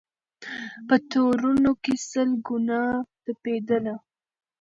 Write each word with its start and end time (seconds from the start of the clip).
په 0.87 0.95
تورونو 1.11 1.71
کي 1.83 1.95
سل 2.09 2.29
ګونه 2.47 2.79
تپېدله 3.23 3.95